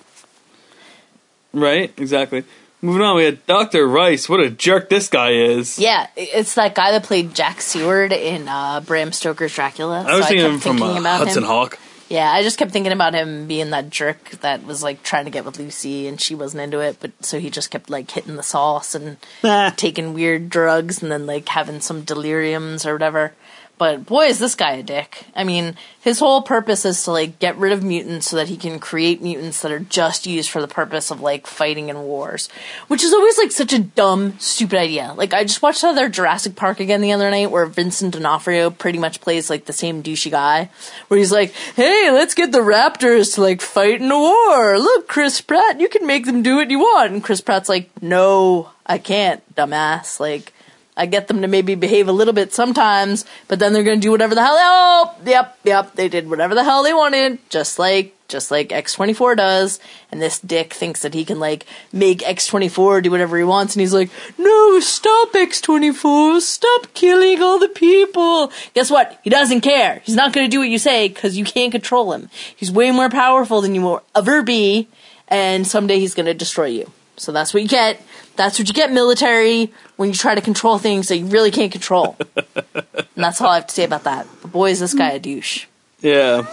[1.53, 1.93] Right?
[1.97, 2.43] Exactly.
[2.81, 3.87] Moving on, we had Dr.
[3.87, 4.29] Rice.
[4.29, 5.79] What a jerk this guy is.
[5.79, 10.03] Yeah, it's that guy that played Jack Seward in uh, Bram Stoker's Dracula.
[10.07, 11.49] I was so thinking I him from thinking uh, Hudson him.
[11.49, 11.79] Hawk.
[12.07, 15.31] Yeah, I just kept thinking about him being that jerk that was like trying to
[15.31, 18.35] get with Lucy and she wasn't into it, but so he just kept like hitting
[18.35, 19.17] the sauce and
[19.77, 23.33] taking weird drugs and then like having some deliriums or whatever.
[23.77, 25.25] But boy, is this guy a dick.
[25.35, 28.55] I mean, his whole purpose is to like get rid of mutants so that he
[28.55, 32.47] can create mutants that are just used for the purpose of like fighting in wars,
[32.87, 35.13] which is always like such a dumb, stupid idea.
[35.17, 38.97] Like I just watched another Jurassic Park again the other night where Vincent D'Onofrio pretty
[38.97, 40.69] much plays like the same douchey guy,
[41.09, 44.79] where he's like, "Hey, let's get the Raptors to like fight in a war.
[44.79, 47.89] Look, Chris Pratt, you can make them do what you want." And Chris Pratt's like,
[48.01, 50.19] "No, I can't, dumbass.
[50.21, 50.53] Like."
[50.97, 54.05] I get them to maybe behave a little bit sometimes, but then they're going to
[54.05, 54.55] do whatever the hell.
[54.57, 55.95] Oh, yep, yep.
[55.95, 59.79] They did whatever the hell they wanted, just like just like X24 does.
[60.11, 63.81] And this dick thinks that he can like make X24 do whatever he wants, and
[63.81, 69.19] he's like, "No, stop X24, stop killing all the people." Guess what?
[69.23, 70.01] He doesn't care.
[70.05, 72.29] He's not going to do what you say because you can't control him.
[72.55, 74.87] He's way more powerful than you will ever be,
[75.27, 76.91] and someday he's going to destroy you.
[77.17, 78.01] So that's what you get.
[78.35, 81.71] That's what you get, military, when you try to control things that you really can't
[81.71, 82.17] control.
[82.55, 84.27] and that's all I have to say about that.
[84.41, 85.65] But boy, is this guy a douche.
[86.01, 86.45] Yeah.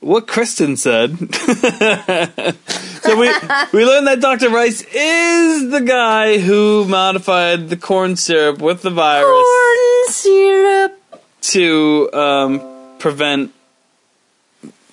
[0.00, 1.16] what Kristen said.
[1.34, 3.28] so we
[3.72, 4.50] we learned that Dr.
[4.50, 11.00] Rice is the guy who modified the corn syrup with the virus Corn syrup.
[11.40, 12.60] to um,
[12.98, 13.53] prevent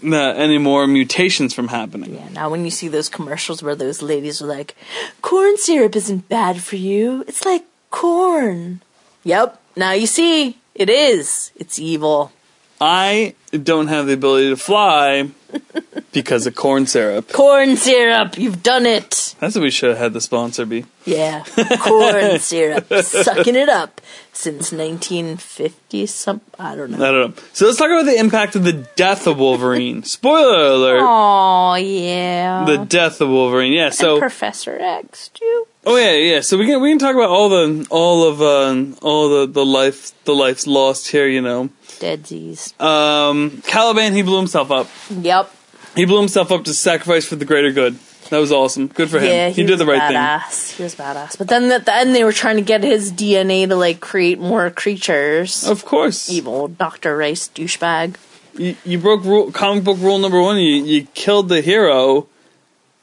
[0.04, 2.16] uh, any more mutations from happening.
[2.16, 4.76] Yeah, now when you see those commercials where those ladies are like,
[5.22, 8.82] corn syrup isn't bad for you, it's like corn.
[9.24, 11.52] Yep, now you see, it is.
[11.56, 12.32] It's evil.
[12.80, 15.30] I don't have the ability to fly
[16.12, 17.32] because of corn syrup.
[17.32, 19.36] Corn syrup, you've done it.
[19.40, 20.86] That's what we should have had the sponsor be.
[21.06, 21.44] Yeah,
[21.80, 24.02] corn syrup, sucking it up
[24.34, 26.42] since 1950 some.
[26.60, 26.98] I don't know.
[26.98, 27.44] I don't know.
[27.54, 30.04] So let's talk about the impact of the death of Wolverine.
[30.18, 31.02] Spoiler alert.
[31.04, 32.66] Oh yeah.
[32.66, 33.74] The death of Wolverine.
[33.74, 33.90] Yeah.
[33.90, 35.68] So Professor X too.
[35.86, 36.42] Oh yeah, yeah.
[36.42, 39.66] So we can we can talk about all the all of uh, all the the
[39.66, 41.28] life the life's lost here.
[41.28, 41.70] You know,
[42.00, 42.80] Deadsies.
[42.80, 44.88] um, Caliban he blew himself up.
[45.10, 45.52] Yep.
[45.96, 47.98] He blew himself up to sacrifice for the greater good.
[48.30, 48.88] That was awesome.
[48.88, 49.26] Good for him.
[49.26, 50.16] Yeah, he, he, did the right thing.
[50.16, 50.72] badass.
[50.78, 51.38] He was badass.
[51.38, 54.40] But then at the end, they were trying to get his DNA to like create
[54.40, 55.68] more creatures.
[55.68, 58.16] Of course, Evil Doctor Rice douchebag.
[58.58, 60.58] you, you broke rule, comic book rule number one.
[60.58, 62.28] You you killed the hero.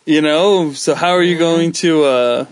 [0.06, 2.46] You know, so how are you going to uh,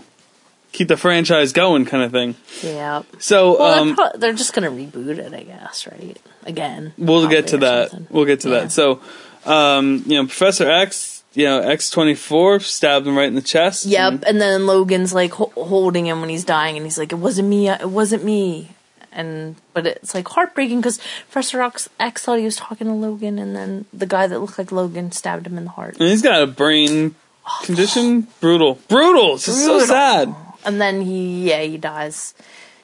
[0.71, 2.35] keep the franchise going, kind of thing?
[2.61, 3.01] Yeah.
[3.17, 6.15] So Well, um, they're, pro- they're just gonna reboot it, I guess, right?
[6.45, 6.93] Again.
[6.99, 8.11] We'll get to that.
[8.11, 8.59] We'll get to Yeah.
[8.59, 8.71] that.
[8.71, 9.01] So,
[9.47, 13.41] um, you know, Professor X, you know, X twenty four stabbed him right in the
[13.41, 13.85] chest.
[13.85, 14.23] Yep.
[14.27, 17.47] And then Logan's like ho- holding him when he's dying, and he's like, "It wasn't
[17.47, 17.69] me.
[17.69, 18.69] It wasn't me."
[19.11, 20.99] And but it's like heartbreaking because
[21.31, 24.57] Professor X, X thought he was talking to Logan, and then the guy that looked
[24.59, 25.97] like Logan stabbed him in the heart.
[25.99, 27.15] And he's got a brain
[27.63, 28.27] condition.
[28.41, 28.75] Brutal.
[28.87, 29.35] Brutal.
[29.35, 30.35] It's just so sad.
[30.65, 32.33] And then he, yeah, he dies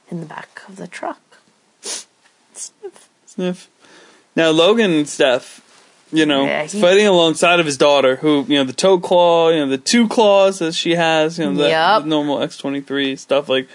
[0.10, 1.19] in the back of the truck.
[2.54, 3.10] Sniff.
[3.26, 3.69] Sniff.
[4.36, 5.62] Now Logan and Steph,
[6.13, 9.49] you know, Yeah, he- fighting alongside of his daughter, who you know the toe claw,
[9.49, 12.06] you know the two claws that she has, you know the, Yep.
[12.06, 13.67] normal X twenty three stuff, like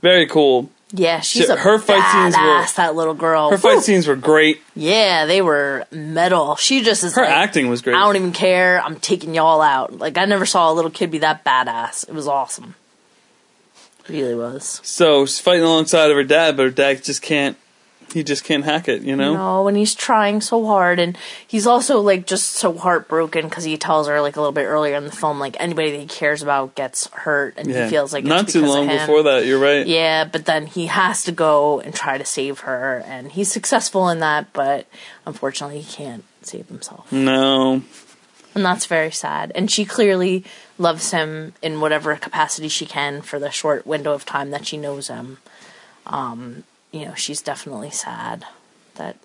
[0.00, 0.70] very cool.
[0.94, 3.48] Yeah, she's a her fight scenes were- badass, that little girl.
[3.48, 3.60] Her Woo!
[3.62, 4.60] fight scenes were great.
[4.76, 6.56] Yeah, they were metal.
[6.56, 7.96] She just is Her like, acting was great.
[7.96, 8.78] I don't even care.
[8.84, 9.96] I'm taking y'all out.
[9.98, 12.06] Like I never saw a little kid be that badass.
[12.08, 12.74] It was awesome.
[14.08, 14.80] Really was.
[14.82, 17.56] So she's fighting alongside of her dad, but her dad just can't.
[18.12, 19.34] He just can't hack it, you know.
[19.34, 23.76] No, and he's trying so hard, and he's also like just so heartbroken because he
[23.76, 26.42] tells her like a little bit earlier in the film, like anybody that he cares
[26.42, 28.98] about gets hurt, and Yeah, he feels like not it's too long of him.
[29.00, 29.46] before that.
[29.46, 29.86] You're right.
[29.86, 34.08] Yeah, but then he has to go and try to save her, and he's successful
[34.08, 34.86] in that, but
[35.26, 37.10] unfortunately, he can't save himself.
[37.12, 37.82] No,
[38.54, 39.52] And that's very sad.
[39.54, 40.44] And she clearly
[40.76, 44.76] loves him in whatever capacity she can for the short window of time that she
[44.76, 45.38] knows him.
[46.06, 48.44] Um, you know, she's definitely sad
[48.94, 49.16] that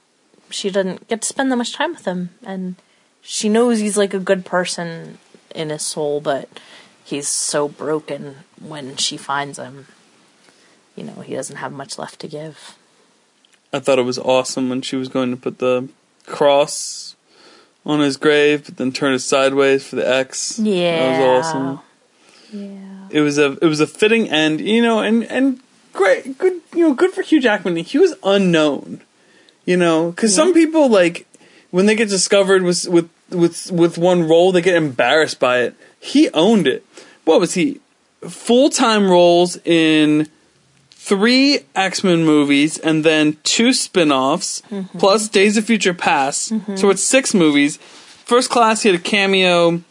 [0.49, 2.29] she doesn't get to spend that much time with him.
[2.43, 2.75] And
[3.21, 5.17] she knows he's like a good person
[5.53, 6.49] in his soul, but
[7.03, 9.87] he's so broken when she finds him.
[10.95, 12.75] You know, he doesn't have much left to give.
[13.73, 15.89] I thought it was awesome when she was going to put the
[16.25, 17.15] cross
[17.85, 20.57] on his grave, but then turn it sideways for the X.
[20.57, 20.97] Yeah.
[20.97, 21.79] that was awesome.
[22.51, 23.07] Yeah.
[23.09, 25.61] It was a it was a fitting end, you know, and and
[25.97, 27.75] great, good, you know, good for Hugh Jackman.
[27.75, 29.01] He was unknown,
[29.65, 31.27] you know, because some people like
[31.71, 35.75] when they get discovered with with with with one role, they get embarrassed by it.
[35.99, 36.85] He owned it.
[37.25, 37.81] What was he?
[38.21, 40.29] Full time roles in
[40.91, 44.61] three X Men movies and then two spin offs,
[44.97, 46.53] plus Days of Future Past.
[46.75, 47.77] So it's six movies.
[47.77, 49.81] First Class, he had a cameo,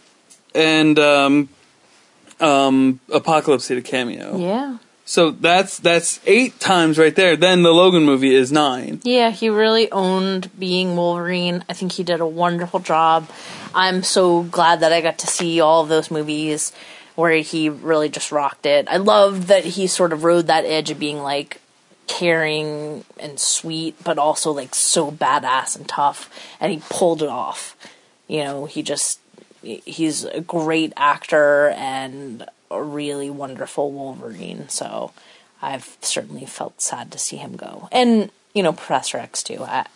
[0.54, 1.48] and um,
[2.38, 4.36] um, Apocalypse had a cameo.
[4.36, 4.78] Yeah.
[5.08, 7.36] So that's that's eight times right there.
[7.36, 9.00] Then the Logan movie is nine.
[9.04, 11.64] Yeah, he really owned being Wolverine.
[11.68, 13.30] I think he did a wonderful job.
[13.72, 16.72] I'm so glad that I got to see all of those movies
[17.14, 18.88] where he really just rocked it.
[18.90, 21.60] I love that he sort of rode that edge of being like
[22.08, 26.28] caring and sweet, but also like so badass and tough,
[26.60, 27.76] and he pulled it off.
[28.26, 29.20] You know, he just
[29.62, 34.68] he's a great actor and a really wonderful Wolverine.
[34.68, 35.12] So
[35.62, 37.88] I've certainly felt sad to see him go.
[37.92, 39.62] And, you know, Professor X too.
[39.62, 39.86] I,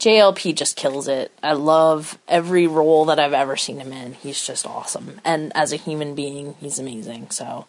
[0.00, 1.30] JLP just kills it.
[1.42, 4.14] I love every role that I've ever seen him in.
[4.14, 5.20] He's just awesome.
[5.24, 7.30] And as a human being, he's amazing.
[7.30, 7.66] So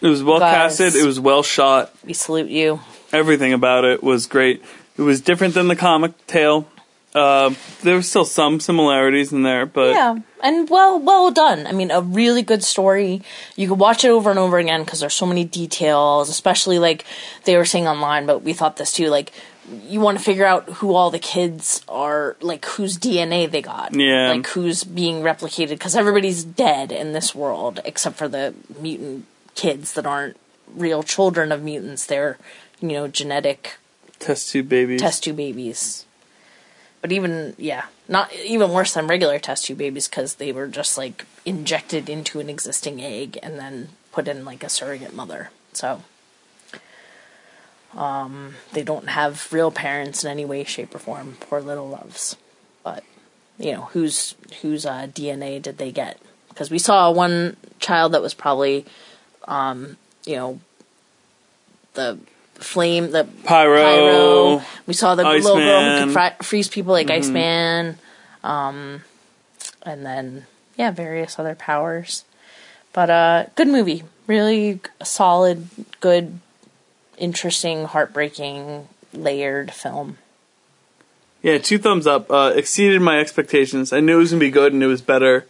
[0.00, 0.78] It was well Guys.
[0.78, 0.96] casted.
[1.00, 1.94] It was well shot.
[2.04, 2.80] we salute you.
[3.12, 4.62] Everything about it was great.
[4.98, 6.68] It was different than the comic tale.
[7.14, 11.66] Uh, there was still some similarities in there, but Yeah, and well, well done.
[11.66, 13.22] I mean, a really good story.
[13.54, 17.04] You could watch it over and over again because there's so many details, especially like
[17.44, 19.10] they were saying online, but we thought this too.
[19.10, 19.32] Like,
[19.86, 23.94] you want to figure out who all the kids are, like whose DNA they got,
[23.94, 24.30] Yeah.
[24.30, 29.24] like who's being replicated because everybody's dead in this world except for the mutant
[29.54, 30.36] kids that aren't
[30.74, 32.06] real children of mutants.
[32.06, 32.38] They're
[32.80, 33.76] you know genetic
[34.18, 35.00] test tube babies.
[35.00, 36.04] test tube babies.
[37.04, 40.96] But even yeah, not even worse than regular test tube babies because they were just
[40.96, 45.50] like injected into an existing egg and then put in like a surrogate mother.
[45.74, 46.00] So
[47.94, 51.36] um, they don't have real parents in any way, shape, or form.
[51.40, 52.38] Poor little loves.
[52.82, 53.04] But
[53.58, 56.18] you know whose whose uh, DNA did they get?
[56.48, 58.86] Because we saw one child that was probably,
[59.46, 60.60] um, you know,
[61.92, 62.18] the
[62.54, 63.82] flame the Pyro.
[63.82, 64.62] pyro.
[64.86, 66.36] We saw the little girl who Iceman.
[66.38, 67.98] could freeze people like Iceman.
[68.42, 69.02] Um,
[69.82, 72.24] and then yeah, various other powers.
[72.92, 75.66] But uh, good movie, really solid,
[76.00, 76.38] good,
[77.18, 80.18] interesting, heartbreaking, layered film.
[81.42, 82.30] Yeah, two thumbs up.
[82.30, 83.92] Uh, exceeded my expectations.
[83.92, 85.46] I knew it was gonna be good, and it was better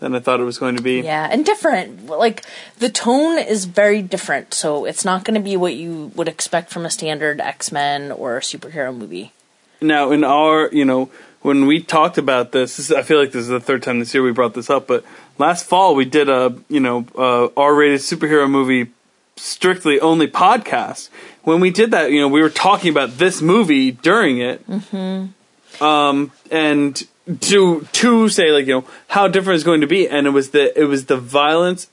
[0.00, 1.00] than I thought it was going to be.
[1.00, 2.06] Yeah, and different.
[2.06, 2.44] Like
[2.78, 6.70] the tone is very different, so it's not going to be what you would expect
[6.70, 9.32] from a standard X Men or superhero movie.
[9.80, 11.10] Now, in our, you know,
[11.42, 13.98] when we talked about this, this is, I feel like this is the third time
[13.98, 15.04] this year we brought this up, but
[15.38, 18.90] last fall we did a, you know, uh, R-rated superhero movie
[19.36, 21.08] strictly only podcast.
[21.44, 24.68] When we did that, you know, we were talking about this movie during it.
[24.68, 25.82] Mm-hmm.
[25.82, 27.02] Um, and
[27.40, 30.50] to to say like you know how different it's going to be, and it was
[30.50, 31.88] the it was the violence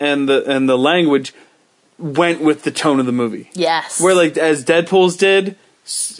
[0.00, 1.32] and the and the language
[1.98, 5.56] went with the tone of the movie Yes, where like as Deadpool's did,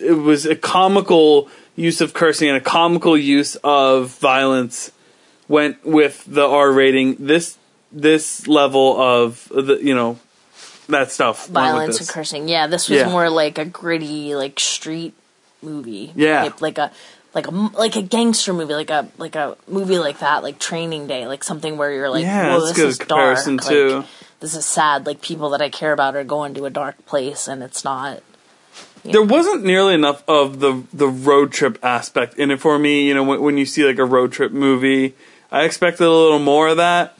[0.00, 4.90] it was a comical use of cursing and a comical use of violence
[5.48, 7.16] went with the R rating.
[7.18, 7.59] This
[7.92, 10.18] this level of the you know
[10.88, 11.48] that stuff.
[11.48, 12.48] violence and cursing.
[12.48, 13.09] Yeah, this was Yeah.
[13.11, 15.14] more like a gritty, like street
[15.62, 16.12] movie.
[16.14, 16.44] Yeah.
[16.44, 16.92] like, like a
[17.37, 21.07] like a like a gangster movie, like a like a movie like that, like Training
[21.07, 23.68] Day, like something where you're like, Yeah, whoa, this good is comparison, dark.
[23.68, 23.96] too.
[23.99, 24.07] Like,
[24.40, 25.05] this is sad.
[25.05, 28.22] Like people that I care about are going to a dark place, and it's not.
[29.05, 33.07] There wasn't nearly enough of the the road trip aspect in it for me.
[33.07, 35.14] You know, when, when you see like a road trip movie,
[35.53, 37.15] I expected a little more of that.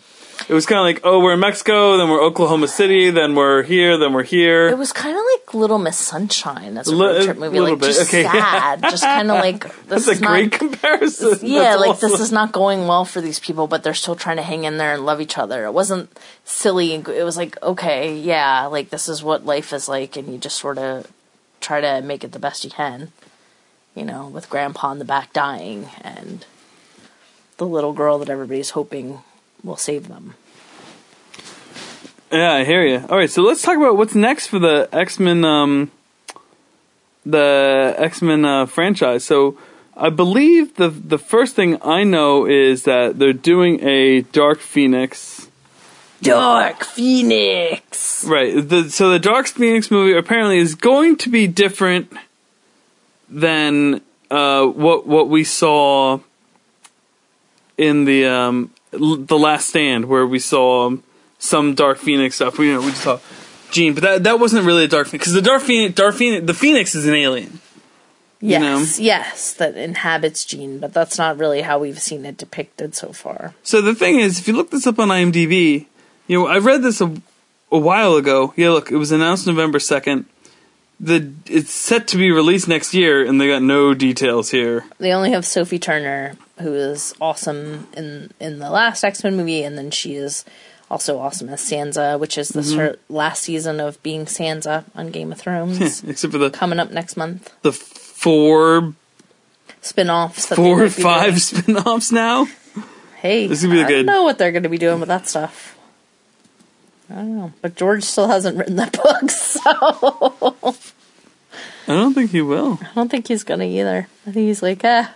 [0.49, 3.63] It was kind of like, oh, we're in Mexico, then we're Oklahoma City, then we're
[3.63, 4.69] here, then we're here.
[4.69, 7.81] It was kind of like Little Miss Sunshine as a road trip movie, little like
[7.81, 8.23] bit, just okay.
[8.23, 11.39] sad, just kind of like this That's a not- great comparison.
[11.43, 12.11] yeah, That's like awesome.
[12.11, 14.77] this is not going well for these people, but they're still trying to hang in
[14.79, 15.65] there and love each other.
[15.65, 16.95] It wasn't silly.
[16.95, 20.39] and It was like, okay, yeah, like this is what life is like, and you
[20.39, 21.11] just sort of
[21.61, 23.11] try to make it the best you can.
[23.95, 26.45] You know, with Grandpa in the back dying and
[27.57, 29.21] the little girl that everybody's hoping
[29.67, 30.35] will save them.
[32.31, 33.05] Yeah, I hear you.
[33.09, 35.91] All right, so let's talk about what's next for the X Men, um,
[37.25, 39.25] the X Men uh, franchise.
[39.25, 39.57] So,
[39.97, 45.49] I believe the the first thing I know is that they're doing a Dark Phoenix.
[46.23, 48.25] Dark Phoenix.
[48.25, 48.69] Right.
[48.69, 52.13] The, so the Dark Phoenix movie apparently is going to be different
[53.29, 54.01] than
[54.31, 56.19] uh, what what we saw
[57.79, 61.03] in the um, the Last Stand, where we saw um,
[61.39, 62.59] some Dark Phoenix stuff.
[62.59, 63.19] We you know we just saw
[63.71, 66.47] Jean, but that that wasn't really a Dark Phoenix because the Dark Phoenix, Dark Phoenix,
[66.47, 67.61] the Phoenix is an alien.
[68.41, 73.13] Yes, yes, that inhabits Jean, but that's not really how we've seen it depicted so
[73.13, 73.55] far.
[73.63, 75.87] So the thing is, if you look this up on IMDb,
[76.27, 77.15] you know I read this a,
[77.73, 78.53] a while ago.
[78.57, 80.27] Yeah, look, it was announced November second.
[81.01, 84.85] The it's set to be released next year, and they got no details here.
[84.99, 89.63] They only have Sophie Turner, who is awesome in in the last X Men movie,
[89.63, 90.45] and then she is
[90.91, 92.79] also awesome as Sansa, which is this Mm-hmm.
[92.81, 96.91] her last season of being Sansa on Game of Thrones, Except for the coming up
[96.91, 97.53] next month.
[97.63, 98.95] the four
[99.83, 101.39] Spin-offs, four or five doing.
[101.39, 102.47] spin-offs now.
[103.17, 104.07] Hey, This is gonna be I good.
[104.07, 105.77] don't know what they're going to be doing with that stuff.
[107.11, 110.75] I don't know, but George still hasn't written that book, so
[111.89, 112.79] I don't think he will.
[112.83, 114.09] I don't think he's gonna either.
[114.27, 115.07] I think he's like, eh,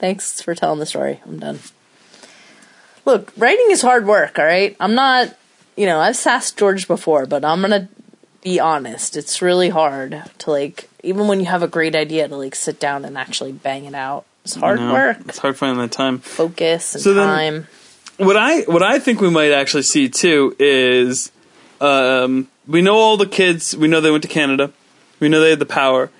[0.00, 1.20] thanks for telling the story.
[1.24, 1.60] I'm done.
[3.06, 4.76] Look, writing is hard work, alright?
[4.80, 5.34] I'm not,
[5.76, 7.88] you know, I've sassed George before, but I'm gonna
[8.42, 9.16] be honest.
[9.16, 12.78] It's really hard to, like, even when you have a great idea, to, like, sit
[12.80, 14.24] down and actually bang it out.
[14.44, 15.18] It's hard No, work.
[15.28, 16.18] It's hard finding the time.
[16.18, 17.66] Focus and So then- time.
[18.18, 21.32] What I what I think we might actually see too is
[21.80, 23.74] um, we know all the kids.
[23.74, 24.72] We know they went to Canada.
[25.20, 26.10] We know they had the power.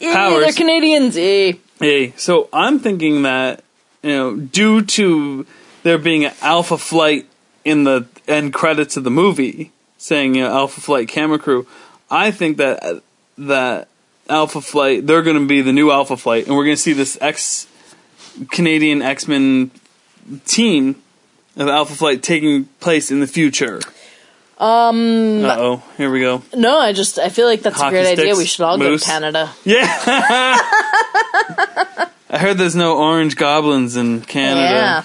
[0.00, 0.44] Powers.
[0.44, 1.52] they're Canadians, eh?
[1.82, 3.64] Hey, so I'm thinking that
[4.04, 5.44] you know, due to
[5.82, 7.26] there being an Alpha Flight
[7.64, 11.66] in the end credits of the movie, saying you know, Alpha Flight camera crew,
[12.08, 13.02] I think that
[13.36, 13.88] that
[14.28, 16.92] Alpha Flight they're going to be the new Alpha Flight, and we're going to see
[16.92, 17.66] this ex
[18.52, 19.72] Canadian X Men
[20.46, 21.02] team
[21.56, 23.80] of Alpha Flight taking place in the future.
[24.62, 25.44] Um.
[25.44, 26.42] Uh oh, here we go.
[26.54, 28.36] No, I just, I feel like that's Hockey a great idea.
[28.36, 29.00] We should all moose.
[29.00, 29.50] go to Canada.
[29.64, 29.86] Yeah.
[32.30, 35.04] I heard there's no orange goblins in Canada.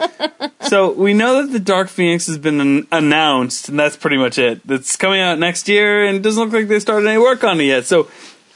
[0.00, 0.46] Yeah.
[0.62, 4.38] So we know that the Dark Phoenix has been an- announced, and that's pretty much
[4.38, 4.60] it.
[4.68, 7.60] It's coming out next year, and it doesn't look like they started any work on
[7.60, 7.86] it yet.
[7.86, 8.02] So,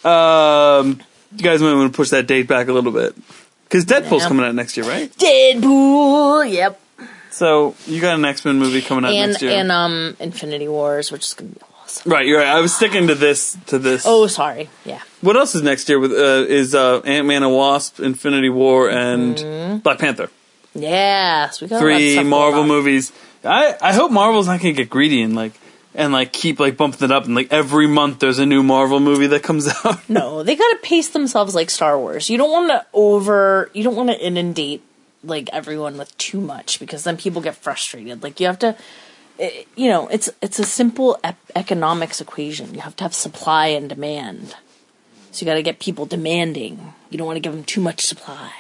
[0.09, 1.01] um,
[1.35, 3.17] you guys might want to push that date back a little bit
[3.65, 4.29] because Deadpool's Yeah.
[4.29, 5.11] coming out next year, right?
[5.17, 6.79] Deadpool, yep.
[7.35, 10.69] So you got an X Men movie coming out and next year, and um Infinity
[10.69, 12.13] Wars, which is gonna be awesome.
[12.13, 12.25] right?
[12.27, 12.47] You're right.
[12.47, 13.59] I was sticking to this.
[13.67, 14.05] To this.
[14.07, 14.69] Oh, sorry.
[14.85, 15.01] Yeah.
[15.21, 15.99] what else is next year?
[15.99, 20.31] With uh, is uh, Ant Man and Wasp, Infinity War, and Black Panther.
[20.75, 23.13] Yes, we got a lot of three Marvel movies.
[23.45, 25.53] I I hope Marvel's not gonna get greedy and like
[25.95, 29.01] and like keep like bumping it up and like every month there's a new Marvel
[29.01, 30.09] movie that comes out.
[30.09, 32.31] No, they gotta pace themselves like Star Wars.
[32.31, 33.71] You don't want to over.
[33.75, 34.83] You don't want to inundate
[35.27, 38.23] like everyone with too much because then people get frustrated.
[38.23, 38.77] Like you have to.
[39.39, 41.19] eh, You know, it's it's a simple
[41.55, 42.75] economics equation.
[42.75, 44.55] You have to have supply and demand.
[45.33, 46.93] So you got to get people demanding.
[47.11, 48.53] You don't want to give them too much supply.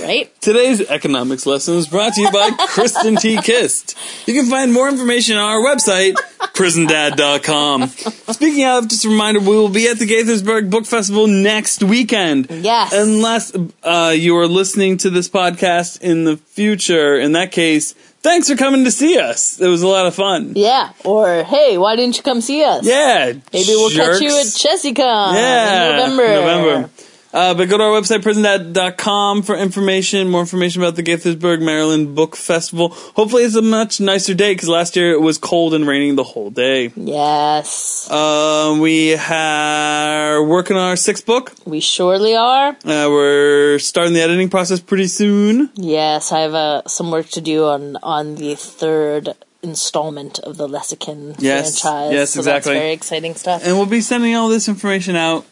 [0.00, 0.30] Right?
[0.40, 3.36] Today's economics lesson is brought to you by Kristen T.
[3.40, 3.96] Kist.
[4.26, 6.14] You can find more information on our website,
[6.54, 7.88] prisondad.com.
[7.88, 12.48] Speaking of, just a reminder, we will be at the Gaithersburg Book Festival next weekend.
[12.50, 12.92] Yes.
[12.92, 17.16] Unless uh, you are listening to this podcast in the future.
[17.18, 19.60] In that case, thanks for coming to see us.
[19.60, 20.52] It was a lot of fun.
[20.56, 20.92] Yeah.
[21.04, 22.84] Or hey, why didn't you come see us?
[22.84, 23.32] Yeah.
[23.52, 24.58] Maybe we'll catch you at jerks.
[24.62, 26.28] ChessieCon Yeah, in November.
[26.28, 26.90] November.
[27.32, 32.14] Uh, but go to our website, prisondad.com for information, more information about the Gaithersburg, Maryland
[32.14, 32.90] Book Festival.
[32.90, 36.24] Hopefully it's a much nicer day because last year it was cold and raining the
[36.24, 36.92] whole day.
[36.94, 41.52] Yes, Um, we are working on our sixth book.
[41.64, 42.70] we surely are.
[42.84, 45.70] Uh, we're starting the editing process pretty soon.
[45.74, 49.30] Yes, I have uh, some work to do on on the third
[49.62, 52.12] installment of the Lessican Yes, franchise.
[52.12, 52.74] yes, so exactly.
[52.74, 53.62] That's very exciting stuff.
[53.64, 55.46] And we'll be sending all this information out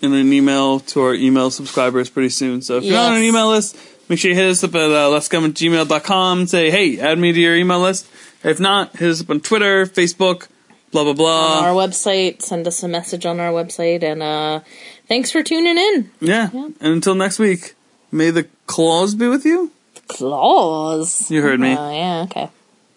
[0.00, 2.62] in an email to our email subscribers pretty soon.
[2.62, 3.76] So if you're on an email list,
[4.08, 6.46] make sure you hit us up at uh, at gmail.com.
[6.46, 8.08] Say, hey, add me to your email list.
[8.44, 10.48] If not, hit us up on Twitter, Facebook,
[10.92, 11.60] blah, blah, on blah.
[11.66, 14.60] our website, send us a message on our website, and uh,
[15.08, 16.10] thanks for tuning in.
[16.20, 16.50] yeah.
[16.52, 16.64] Yeah.
[16.64, 17.74] And until next week,
[18.12, 19.72] may the claws be with you.
[20.06, 21.30] Claws.
[21.30, 21.76] You heard me.
[21.76, 22.50] Oh yeah, okay.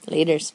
[0.08, 0.50] Laters.